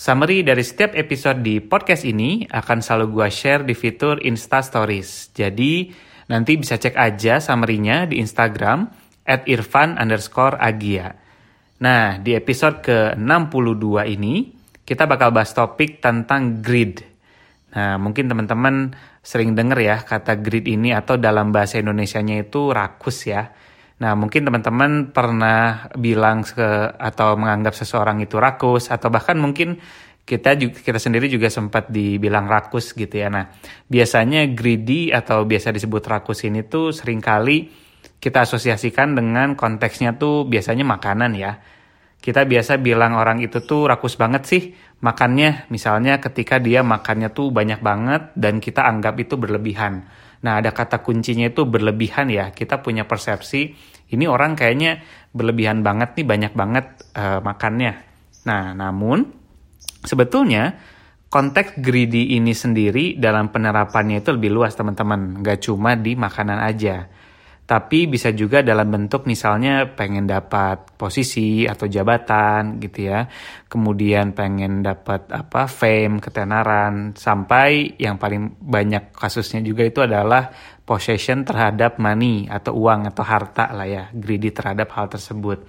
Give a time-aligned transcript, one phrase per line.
[0.00, 5.28] Summary dari setiap episode di podcast ini akan selalu gue share di fitur Insta Stories.
[5.36, 5.92] Jadi
[6.32, 8.88] nanti bisa cek aja summary-nya di Instagram
[9.28, 11.12] at irfan underscore agia.
[11.84, 14.48] Nah, di episode ke-62 ini,
[14.88, 17.04] kita bakal bahas topik tentang grid.
[17.76, 23.28] Nah, mungkin teman-teman sering denger ya kata grid ini atau dalam bahasa Indonesianya itu rakus
[23.28, 23.52] ya.
[24.00, 29.76] Nah, mungkin teman-teman pernah bilang ke atau menganggap seseorang itu rakus atau bahkan mungkin
[30.24, 33.28] kita juga, kita sendiri juga sempat dibilang rakus gitu ya.
[33.28, 33.52] Nah,
[33.90, 37.68] biasanya greedy atau biasa disebut rakus ini tuh sering kali
[38.20, 41.60] kita asosiasikan dengan konteksnya tuh biasanya makanan ya.
[42.20, 44.62] Kita biasa bilang orang itu tuh rakus banget sih
[45.00, 50.04] makannya, misalnya ketika dia makannya tuh banyak banget dan kita anggap itu berlebihan.
[50.40, 52.52] Nah, ada kata kuncinya itu berlebihan ya.
[52.52, 53.76] Kita punya persepsi
[54.10, 58.00] ini orang kayaknya berlebihan banget nih, banyak banget uh, makannya.
[58.48, 59.28] Nah, namun
[60.02, 60.80] sebetulnya
[61.30, 65.44] konteks greedy ini sendiri dalam penerapannya itu lebih luas teman-teman.
[65.44, 67.06] Nggak cuma di makanan aja
[67.70, 73.30] tapi bisa juga dalam bentuk misalnya pengen dapat posisi atau jabatan gitu ya.
[73.70, 77.14] Kemudian pengen dapat apa fame ketenaran.
[77.14, 80.50] Sampai yang paling banyak kasusnya juga itu adalah
[80.82, 85.62] possession terhadap money atau uang atau harta lah ya greedy terhadap hal tersebut.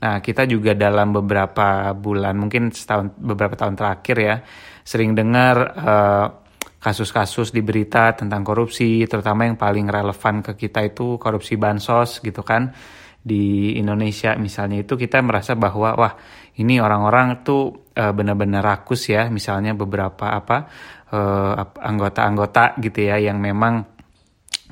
[0.00, 4.36] Nah kita juga dalam beberapa bulan mungkin setahun beberapa tahun terakhir ya
[4.80, 6.47] sering dengar uh,
[6.78, 12.46] kasus-kasus di berita tentang korupsi, terutama yang paling relevan ke kita itu korupsi bansos gitu
[12.46, 12.70] kan
[13.18, 16.14] di Indonesia misalnya itu kita merasa bahwa wah
[16.58, 20.70] ini orang-orang tuh uh, benar-benar rakus ya misalnya beberapa apa
[21.12, 23.84] uh, anggota-anggota gitu ya yang memang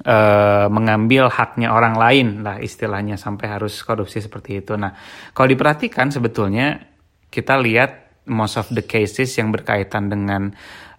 [0.07, 4.79] uh, mengambil haknya orang lain lah istilahnya sampai harus korupsi seperti itu.
[4.79, 4.95] Nah
[5.35, 6.81] kalau diperhatikan sebetulnya
[7.29, 10.53] kita lihat most of the cases yang berkaitan dengan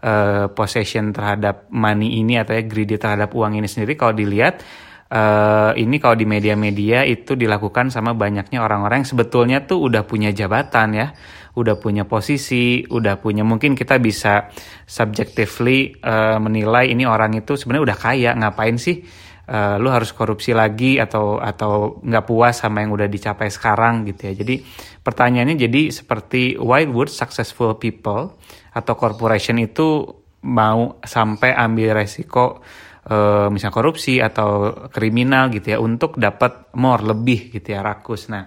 [0.03, 4.63] uh, possession terhadap money ini atau ya greedy terhadap uang ini sendiri kalau dilihat
[5.11, 10.31] uh, ini kalau di media-media itu dilakukan sama banyaknya orang-orang yang sebetulnya tuh udah punya
[10.35, 11.07] jabatan ya,
[11.55, 14.51] udah punya posisi, udah punya mungkin kita bisa
[14.87, 19.03] subjectively uh, menilai ini orang itu sebenarnya udah kaya, ngapain sih
[19.47, 24.29] uh, lu harus korupsi lagi atau atau nggak puas sama yang udah dicapai sekarang gitu
[24.29, 24.33] ya.
[24.43, 24.61] Jadi
[25.01, 28.35] pertanyaannya jadi seperti why would successful people
[28.75, 30.05] atau corporation itu
[30.47, 32.61] mau sampai ambil resiko
[33.09, 38.29] uh, misal korupsi atau kriminal gitu ya untuk dapat more lebih gitu ya rakus.
[38.29, 38.45] Nah,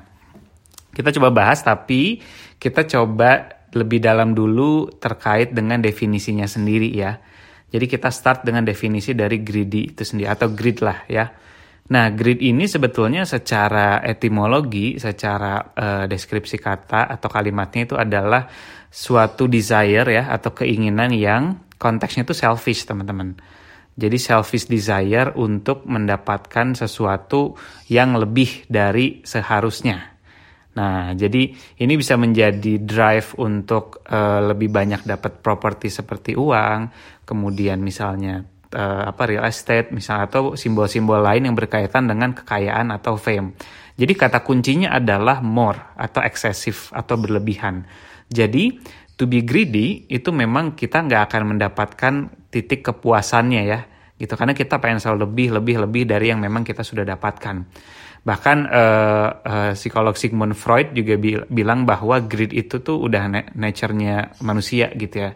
[0.94, 2.20] kita coba bahas tapi
[2.60, 7.18] kita coba lebih dalam dulu terkait dengan definisinya sendiri ya.
[7.70, 11.26] Jadi kita start dengan definisi dari greedy itu sendiri atau greed lah ya.
[11.90, 18.46] Nah, greed ini sebetulnya secara etimologi, secara uh, deskripsi kata atau kalimatnya itu adalah
[18.90, 23.34] suatu desire ya atau keinginan yang konteksnya itu selfish, teman-teman.
[23.98, 27.58] Jadi selfish desire untuk mendapatkan sesuatu
[27.90, 30.10] yang lebih dari seharusnya.
[30.70, 31.50] Nah, jadi
[31.82, 36.86] ini bisa menjadi drive untuk uh, lebih banyak dapat properti seperti uang,
[37.30, 38.42] kemudian misalnya
[38.74, 43.54] uh, apa real estate misalnya atau simbol-simbol lain yang berkaitan dengan kekayaan atau fame.
[43.94, 47.86] Jadi kata kuncinya adalah more atau eksesif atau berlebihan.
[48.26, 48.80] Jadi
[49.14, 52.14] to be greedy itu memang kita nggak akan mendapatkan
[52.48, 53.80] titik kepuasannya ya
[54.20, 57.64] gitu karena kita pengen selalu lebih lebih lebih dari yang memang kita sudah dapatkan
[58.20, 61.16] bahkan uh, uh, psikolog Sigmund Freud juga
[61.48, 65.30] bilang bahwa greed itu tuh udah nature-nya manusia gitu ya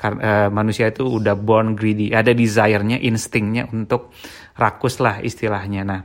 [0.00, 4.16] karena uh, manusia itu udah born greedy, ada desire-nya, instingnya untuk
[4.56, 5.84] rakus lah istilahnya.
[5.84, 6.00] Nah,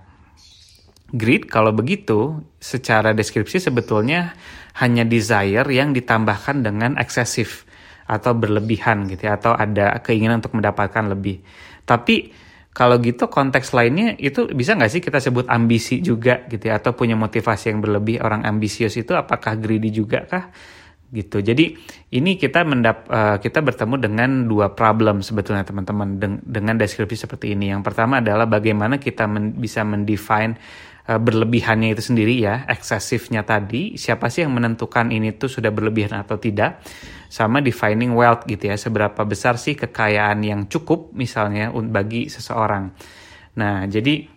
[1.15, 4.36] greed kalau begitu secara deskripsi sebetulnya
[4.83, 7.63] hanya desire yang ditambahkan dengan eksesif
[8.06, 11.39] atau berlebihan gitu ya atau ada keinginan untuk mendapatkan lebih.
[11.88, 12.36] Tapi
[12.75, 16.92] kalau gitu konteks lainnya itu bisa nggak sih kita sebut ambisi juga gitu ya atau
[16.92, 20.51] punya motivasi yang berlebih orang ambisius itu apakah greedy juga kah?
[21.13, 21.42] Gitu.
[21.42, 21.78] Jadi
[22.13, 27.54] ini kita mendap uh, kita bertemu dengan dua problem sebetulnya teman-teman Den dengan deskripsi seperti
[27.54, 27.69] ini.
[27.69, 30.57] Yang pertama adalah bagaimana kita men bisa mendefine
[31.06, 36.18] uh, berlebihannya itu sendiri ya, eksesifnya tadi, siapa sih yang menentukan ini tuh sudah berlebihan
[36.22, 36.81] atau tidak?
[37.30, 42.96] Sama defining wealth gitu ya, seberapa besar sih kekayaan yang cukup misalnya bagi seseorang.
[43.56, 44.36] Nah, jadi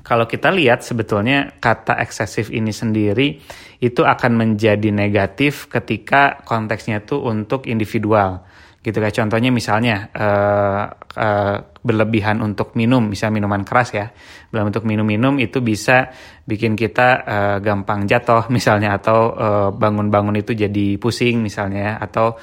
[0.00, 3.38] kalau kita lihat sebetulnya kata eksesif ini sendiri
[3.80, 8.44] itu akan menjadi negatif ketika konteksnya tuh untuk individual.
[8.80, 10.84] Gitu kayak contohnya misalnya uh,
[11.16, 14.12] uh, berlebihan untuk minum misal minuman keras ya.
[14.52, 16.12] Dalam untuk minum-minum itu bisa
[16.44, 19.36] bikin kita uh, gampang jatuh misalnya atau
[19.76, 22.36] bangun-bangun uh, itu jadi pusing misalnya ya, atau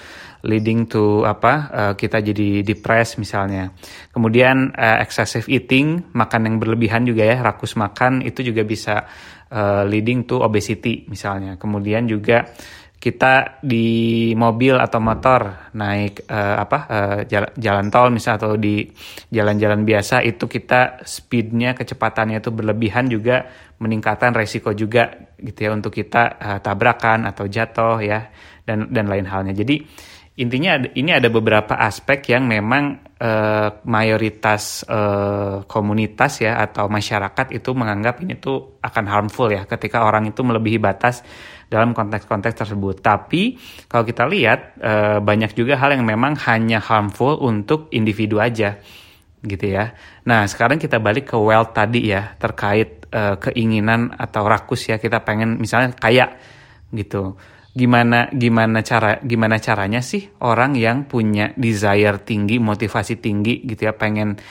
[0.45, 3.73] leading to apa uh, kita jadi depres misalnya.
[4.13, 9.09] Kemudian uh, excessive eating makan yang berlebihan juga ya rakus makan itu juga bisa
[9.51, 11.55] uh, leading to obesity misalnya.
[11.55, 12.47] Kemudian juga
[12.97, 18.89] kita di mobil atau motor naik uh, apa uh, jalan, jalan tol misalnya atau di
[19.29, 23.45] jalan-jalan biasa itu kita speednya kecepatannya itu berlebihan juga
[23.77, 28.33] meningkatkan resiko juga gitu ya untuk kita uh, tabrakan atau jatuh ya
[28.65, 29.53] dan dan lain halnya.
[29.53, 29.77] Jadi
[30.41, 37.69] intinya ini ada beberapa aspek yang memang uh, mayoritas uh, komunitas ya atau masyarakat itu
[37.73, 41.25] menganggap ini tuh akan harmful ya ketika orang itu melebihi batas
[41.67, 43.03] dalam konteks-konteks tersebut.
[43.03, 43.59] Tapi
[43.91, 48.79] kalau kita lihat e, banyak juga hal yang memang hanya harmful untuk individu aja
[49.43, 49.93] gitu ya.
[50.25, 55.21] Nah, sekarang kita balik ke wealth tadi ya, terkait e, keinginan atau rakus ya, kita
[55.27, 56.39] pengen misalnya kaya
[56.95, 57.35] gitu.
[57.77, 63.93] Gimana gimana cara gimana caranya sih orang yang punya desire tinggi, motivasi tinggi gitu ya,
[63.93, 64.41] pengen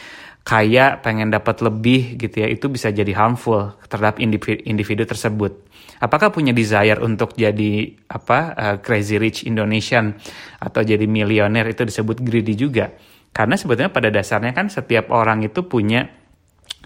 [0.47, 5.59] kaya, pengen dapat lebih gitu ya, itu bisa jadi harmful terhadap individu, individu tersebut.
[5.99, 10.15] Apakah punya desire untuk jadi apa uh, crazy rich Indonesian
[10.63, 12.95] atau jadi milioner itu disebut greedy juga?
[13.35, 16.07] Karena sebetulnya pada dasarnya kan setiap orang itu punya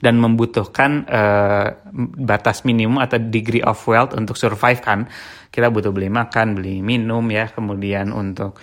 [0.00, 1.68] dan membutuhkan uh,
[2.16, 5.04] batas minimum atau degree of wealth untuk survive kan.
[5.52, 8.56] Kita butuh beli makan, beli minum ya, kemudian untuk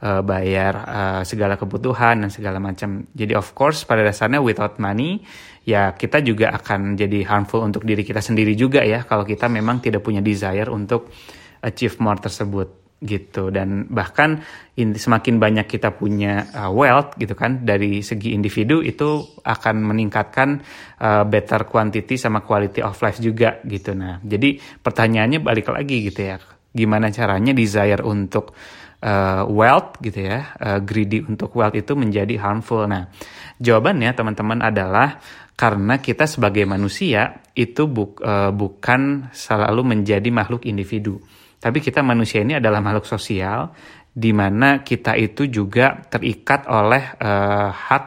[0.00, 3.10] uh, bayar uh, segala kebutuhan dan segala macam.
[3.10, 5.22] Jadi of course pada dasarnya without money
[5.64, 9.80] ya kita juga akan jadi harmful untuk diri kita sendiri juga ya kalau kita memang
[9.80, 11.08] tidak punya desire untuk
[11.64, 13.52] achieve more tersebut gitu.
[13.52, 14.40] Dan bahkan
[14.80, 20.64] in, semakin banyak kita punya uh, wealth gitu kan dari segi individu itu akan meningkatkan
[20.98, 23.92] uh, better quantity sama quality of life juga gitu.
[23.92, 26.40] Nah jadi pertanyaannya balik lagi gitu ya
[26.74, 28.50] gimana caranya desire untuk
[29.04, 32.88] uh, wealth gitu ya, uh, greedy untuk wealth itu menjadi harmful.
[32.88, 33.12] Nah,
[33.60, 35.20] jawabannya teman-teman adalah
[35.54, 41.22] karena kita sebagai manusia itu bu, uh, bukan selalu menjadi makhluk individu,
[41.64, 43.72] tapi kita manusia ini adalah makhluk sosial
[44.12, 48.04] di mana kita itu juga terikat oleh uh, hak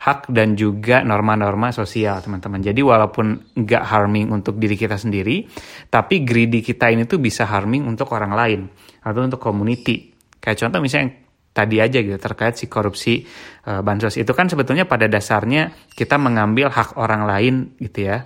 [0.00, 2.62] hak dan juga norma-norma sosial teman-teman.
[2.62, 5.44] Jadi walaupun nggak harming untuk diri kita sendiri,
[5.92, 8.60] tapi greedy kita ini tuh bisa harming untuk orang lain
[9.04, 10.14] atau untuk community.
[10.40, 11.20] Kayak contoh misalnya
[11.52, 13.26] tadi aja gitu terkait si korupsi
[13.68, 14.16] uh, bansos.
[14.16, 18.24] Itu kan sebetulnya pada dasarnya kita mengambil hak orang lain gitu ya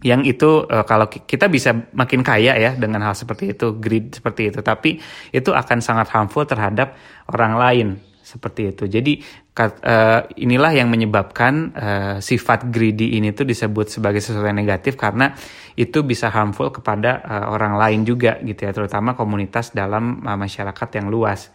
[0.00, 4.48] yang itu uh, kalau kita bisa makin kaya ya dengan hal seperti itu greed seperti
[4.48, 4.60] itu.
[4.64, 4.96] Tapi
[5.30, 6.96] itu akan sangat harmful terhadap
[7.28, 7.88] orang lain
[8.30, 8.86] seperti itu.
[8.86, 9.20] Jadi
[9.58, 15.34] uh, inilah yang menyebabkan uh, sifat greedy ini tuh disebut sebagai sesuatu yang negatif karena
[15.74, 20.88] itu bisa harmful kepada uh, orang lain juga gitu ya terutama komunitas dalam uh, masyarakat
[20.96, 21.50] yang luas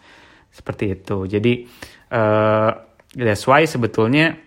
[0.52, 1.26] seperti itu.
[1.26, 1.66] Jadi
[2.12, 2.70] uh,
[3.16, 4.45] that's why sebetulnya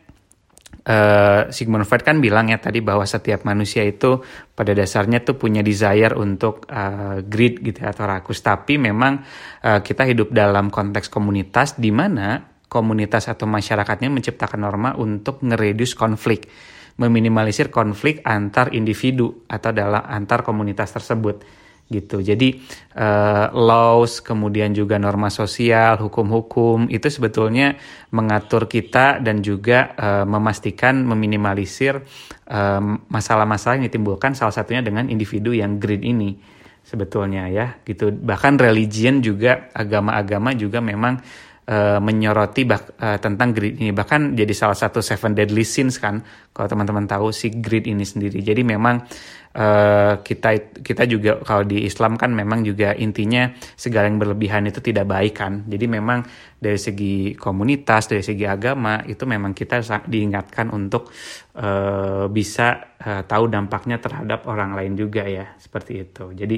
[0.89, 4.21] uh, Sigmund Freud kan bilang ya tadi bahwa setiap manusia itu
[4.53, 8.39] pada dasarnya tuh punya desire untuk uh, greed gitu ya, atau rakus.
[8.41, 9.21] Tapi memang
[9.65, 15.97] uh, kita hidup dalam konteks komunitas di mana komunitas atau masyarakatnya menciptakan norma untuk ngereduce
[15.97, 16.45] konflik,
[17.01, 21.41] meminimalisir konflik antar individu atau dalam antar komunitas tersebut
[21.89, 22.21] gitu.
[22.21, 22.61] Jadi
[22.95, 27.75] uh, laws kemudian juga norma sosial, hukum-hukum itu sebetulnya
[28.13, 32.01] mengatur kita dan juga uh, memastikan meminimalisir
[33.13, 36.33] masalah-masalah yang ditimbulkan salah satunya dengan individu yang green ini
[36.81, 38.09] sebetulnya ya gitu.
[38.09, 41.21] Bahkan religion juga agama-agama juga memang
[42.01, 46.17] menyoroti bak, uh, tentang greed ini bahkan jadi salah satu seven deadly sins kan
[46.49, 49.05] kalau teman-teman tahu si greed ini sendiri jadi memang
[49.55, 54.83] uh, kita kita juga kalau di Islam kan memang juga intinya segala yang berlebihan itu
[54.83, 55.65] tidak baik kan.
[55.65, 56.25] Jadi memang
[56.59, 61.09] dari segi komunitas dari segi agama itu memang kita diingatkan untuk
[61.57, 66.35] uh, bisa uh, tahu dampaknya terhadap orang lain juga ya seperti itu.
[66.35, 66.57] Jadi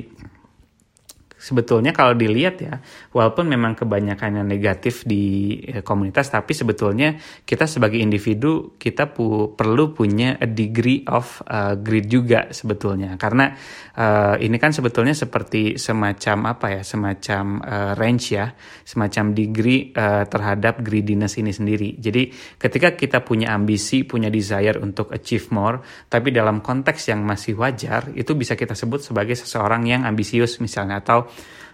[1.41, 2.77] sebetulnya kalau dilihat ya,
[3.10, 9.57] walaupun memang kebanyakan yang negatif di eh, komunitas, tapi sebetulnya kita sebagai individu kita pu
[9.57, 13.57] perlu punya a degree of uh, greed juga sebetulnya, karena
[13.98, 18.53] uh, ini kan sebetulnya seperti semacam apa ya, semacam uh, range ya,
[18.86, 21.98] semacam degree uh, terhadap greediness ini sendiri.
[21.98, 22.29] Jadi
[22.62, 28.13] ketika kita punya ambisi, punya desire untuk achieve more, tapi dalam konteks yang masih wajar,
[28.13, 31.31] itu bisa kita sebut sebagai seseorang yang ambisius misalnya atau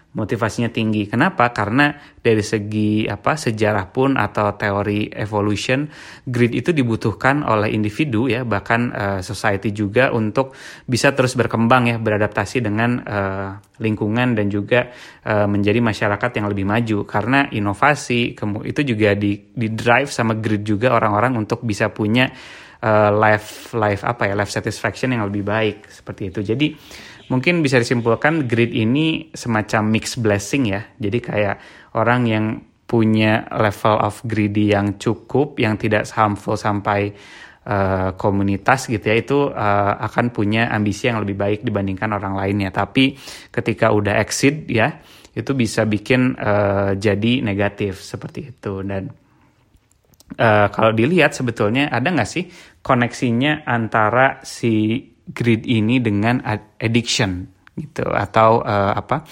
[0.08, 1.04] motivasinya tinggi.
[1.04, 1.52] Kenapa?
[1.52, 5.84] Karena dari segi apa sejarah pun atau teori evolution,
[6.24, 10.56] greed itu dibutuhkan oleh individu ya, bahkan uh, society juga untuk
[10.88, 14.88] bisa terus berkembang ya, beradaptasi dengan uh, lingkungan dan juga
[15.28, 16.98] uh, menjadi masyarakat yang lebih maju.
[17.04, 18.32] Karena inovasi
[18.64, 22.32] itu juga di, di drive sama greed juga orang-orang untuk bisa punya
[22.80, 26.40] uh, life life apa ya life satisfaction yang lebih baik seperti itu.
[26.42, 26.68] Jadi
[27.28, 30.84] mungkin bisa disimpulkan greed ini semacam mix blessing ya.
[30.96, 31.56] Jadi kayak
[31.96, 32.44] orang yang
[32.88, 37.12] punya level of greedy yang cukup, yang tidak harmful sampai
[37.68, 42.72] uh, komunitas gitu ya, itu uh, akan punya ambisi yang lebih baik dibandingkan orang lainnya.
[42.72, 43.12] Tapi
[43.52, 45.04] ketika udah exit ya,
[45.36, 48.80] itu bisa bikin uh, jadi negatif seperti itu.
[48.80, 49.12] Dan
[50.40, 52.48] uh, kalau dilihat sebetulnya ada nggak sih
[52.80, 56.40] koneksinya antara si greed ini dengan
[56.80, 57.46] addiction
[57.78, 58.08] gitu.
[58.10, 59.22] Atau uh, apa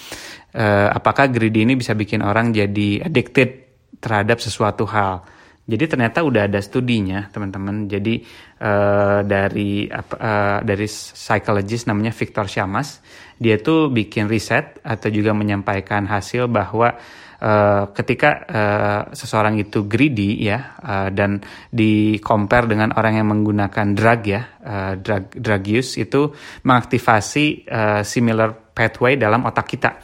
[0.55, 5.25] uh, apakah greed ini bisa bikin orang jadi addicted terhadap sesuatu hal
[5.67, 7.91] jadi ternyata udah ada studinya teman-teman.
[7.91, 8.23] Jadi
[8.63, 13.03] uh, dari uh, dari psychologist namanya Victor Shamas
[13.35, 16.95] dia tuh bikin riset atau juga menyampaikan hasil bahwa
[17.43, 23.91] uh, ketika uh, seseorang itu greedy ya uh, dan di compare dengan orang yang menggunakan
[23.91, 26.31] drug ya uh, drug drug use itu
[26.63, 29.99] mengaktifasi uh, similar pathway dalam otak kita.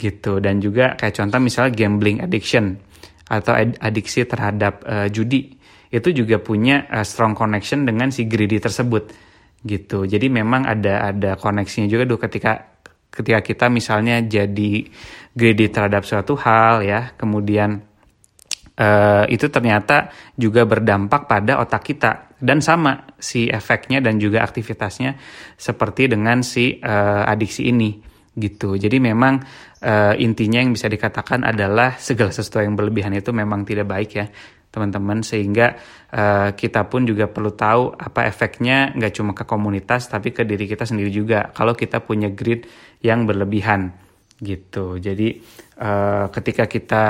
[0.00, 0.40] Gitu.
[0.40, 2.89] Dan juga kayak contoh misalnya gambling addiction
[3.30, 5.54] atau adiksi terhadap uh, judi
[5.90, 9.14] itu juga punya uh, strong connection dengan si greedy tersebut
[9.62, 10.02] gitu.
[10.02, 12.52] Jadi memang ada ada koneksinya juga tuh ketika
[13.10, 14.86] ketika kita misalnya jadi
[15.34, 17.82] greedy terhadap suatu hal ya, kemudian
[18.78, 22.12] uh, itu ternyata juga berdampak pada otak kita.
[22.40, 25.12] Dan sama si efeknya dan juga aktivitasnya
[25.60, 28.78] seperti dengan si uh, adiksi ini gitu.
[28.78, 29.42] Jadi memang
[29.82, 34.26] uh, intinya yang bisa dikatakan adalah segala sesuatu yang berlebihan itu memang tidak baik ya
[34.70, 35.26] teman-teman.
[35.26, 35.74] Sehingga
[36.14, 40.70] uh, kita pun juga perlu tahu apa efeknya nggak cuma ke komunitas tapi ke diri
[40.70, 41.50] kita sendiri juga.
[41.50, 42.66] Kalau kita punya greed
[43.02, 43.90] yang berlebihan
[44.38, 44.96] gitu.
[44.96, 45.36] Jadi
[45.82, 47.04] uh, ketika kita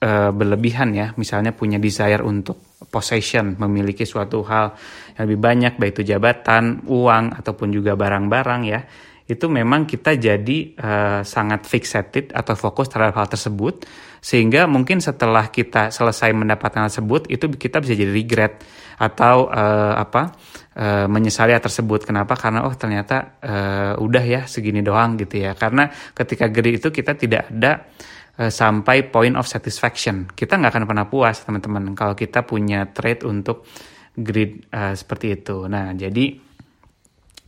[0.00, 4.76] uh, berlebihan ya misalnya punya desire untuk possession memiliki suatu hal
[5.16, 8.80] yang lebih banyak baik itu jabatan uang ataupun juga barang-barang ya
[9.24, 13.88] itu memang kita jadi uh, sangat fixated atau fokus terhadap hal tersebut
[14.20, 18.60] sehingga mungkin setelah kita selesai mendapatkan hal tersebut itu kita bisa jadi regret
[19.00, 20.36] atau uh, apa
[20.76, 22.04] uh, menyesali hal tersebut.
[22.04, 22.36] Kenapa?
[22.36, 25.56] Karena oh ternyata uh, udah ya segini doang gitu ya.
[25.56, 27.88] Karena ketika gede itu kita tidak ada
[28.34, 30.26] sampai point of satisfaction.
[30.26, 33.62] Kita nggak akan pernah puas teman-teman kalau kita punya trait untuk
[34.18, 35.70] greed uh, seperti itu.
[35.70, 36.43] Nah jadi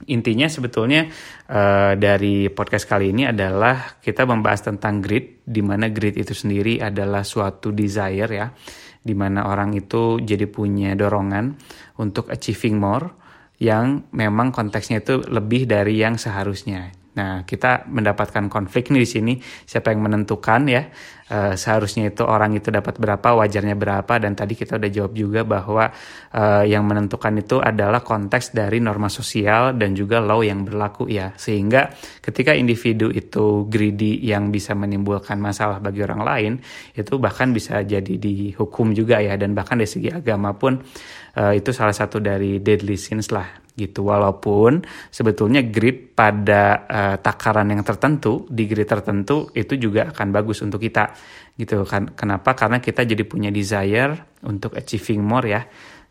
[0.04, 1.08] intinya sebetulnya
[1.48, 6.84] uh, dari podcast kali ini adalah kita membahas tentang grit, di mana grit itu sendiri
[6.84, 8.52] adalah suatu desire ya,
[9.00, 11.56] di mana orang itu jadi punya dorongan
[11.96, 13.08] untuk achieving more
[13.56, 17.05] yang memang konteksnya itu lebih dari yang seharusnya.
[17.16, 20.84] Nah, kita mendapatkan konflik nih di sini, siapa yang menentukan ya,
[21.24, 25.40] e, seharusnya itu orang itu dapat berapa, wajarnya berapa, dan tadi kita udah jawab juga
[25.48, 25.88] bahwa
[26.28, 31.32] e, yang menentukan itu adalah konteks dari norma sosial dan juga law yang berlaku ya,
[31.40, 31.88] sehingga
[32.20, 36.52] ketika individu itu greedy yang bisa menimbulkan masalah bagi orang lain,
[36.92, 40.84] itu bahkan bisa jadi dihukum juga ya, dan bahkan dari segi agama pun
[41.32, 44.08] e, itu salah satu dari deadly sins lah gitu.
[44.08, 44.80] Walaupun
[45.12, 50.80] sebetulnya grid pada uh, takaran yang tertentu di grid tertentu itu juga akan bagus untuk
[50.80, 51.12] kita
[51.54, 52.16] gitu kan.
[52.16, 52.56] Kenapa?
[52.56, 55.62] Karena kita jadi punya desire untuk achieving more ya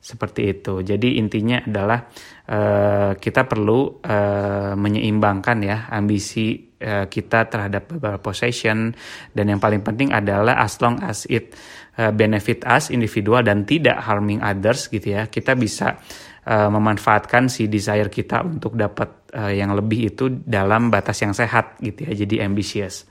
[0.05, 0.85] seperti itu.
[0.85, 2.05] Jadi intinya adalah
[2.45, 8.93] uh, kita perlu uh, menyeimbangkan ya ambisi uh, kita terhadap beberapa possession.
[9.33, 11.57] Dan yang paling penting adalah as long as it
[11.97, 17.65] uh, benefit us individual dan tidak harming others gitu ya kita bisa uh, memanfaatkan si
[17.65, 22.45] desire kita untuk dapat uh, yang lebih itu dalam batas yang sehat gitu ya jadi
[22.45, 23.09] ambitious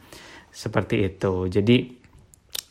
[0.54, 2.04] seperti itu jadi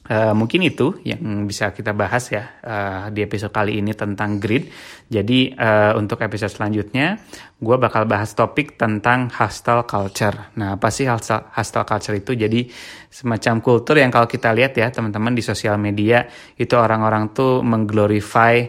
[0.03, 4.67] Uh, mungkin itu yang bisa kita bahas ya uh, di episode kali ini tentang grid.
[5.07, 7.23] Jadi uh, untuk episode selanjutnya,
[7.55, 10.51] gue bakal bahas topik tentang hostile culture.
[10.59, 12.35] Nah, apa sih hostile, hostile culture itu?
[12.35, 12.67] Jadi
[13.07, 16.27] semacam kultur yang kalau kita lihat ya teman-teman di sosial media
[16.59, 18.59] itu orang-orang tuh mengglorify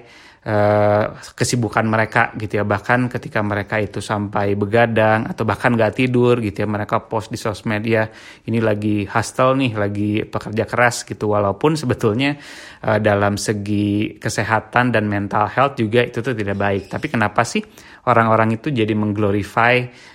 [0.44, 2.64] uh, kesibukan mereka gitu ya.
[2.64, 7.38] Bahkan ketika mereka itu sampai begadang atau bahkan gak tidur gitu ya mereka post di
[7.40, 8.06] sosmed ya
[8.48, 11.32] ini lagi hustle nih lagi pekerja keras gitu.
[11.32, 12.36] Walaupun sebetulnya
[12.84, 16.92] uh, dalam segi kesehatan dan mental health juga itu tuh tidak baik.
[16.92, 17.64] Tapi kenapa sih
[18.04, 19.74] orang-orang itu jadi mengglorify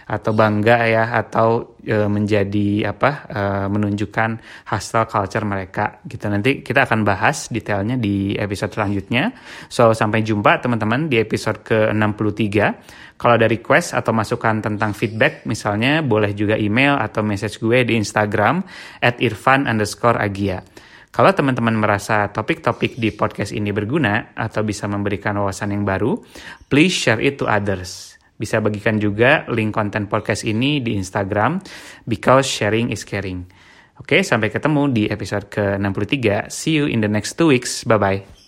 [0.10, 4.30] atau bangga ya atau e, menjadi apa e, menunjukkan
[4.74, 6.26] hustle culture mereka gitu.
[6.26, 9.30] Nanti kita akan bahas detailnya di episode selanjutnya.
[9.70, 12.58] So sampai jumpa teman-teman di episode ke-63.
[13.22, 17.94] Kalau ada request atau masukan tentang feedback misalnya boleh juga email atau message gue di
[17.94, 18.66] Instagram
[19.06, 20.66] at irfan underscore agia.
[21.10, 26.22] Kalau teman-teman merasa topik-topik di podcast ini berguna atau bisa memberikan wawasan yang baru,
[26.70, 28.09] please share it to others.
[28.40, 31.60] Bisa bagikan juga link konten podcast ini di Instagram
[32.08, 33.44] because sharing is caring.
[34.00, 36.48] Oke, sampai ketemu di episode ke-63.
[36.48, 37.84] See you in the next two weeks.
[37.84, 38.39] Bye-bye.